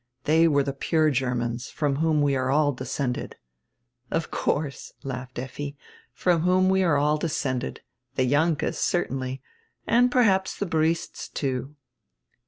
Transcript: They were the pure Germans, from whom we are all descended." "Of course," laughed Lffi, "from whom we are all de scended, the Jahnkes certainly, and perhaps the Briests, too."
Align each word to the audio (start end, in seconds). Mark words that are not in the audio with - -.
They 0.23 0.47
were 0.47 0.63
the 0.63 0.73
pure 0.73 1.11
Germans, 1.11 1.69
from 1.69 1.97
whom 1.97 2.23
we 2.23 2.35
are 2.35 2.49
all 2.49 2.71
descended." 2.71 3.35
"Of 4.09 4.31
course," 4.31 4.93
laughed 5.03 5.35
Lffi, 5.35 5.75
"from 6.11 6.41
whom 6.41 6.69
we 6.69 6.81
are 6.81 6.97
all 6.97 7.17
de 7.19 7.27
scended, 7.27 7.81
the 8.15 8.25
Jahnkes 8.27 8.77
certainly, 8.79 9.43
and 9.85 10.09
perhaps 10.11 10.57
the 10.57 10.65
Briests, 10.65 11.31
too." 11.31 11.75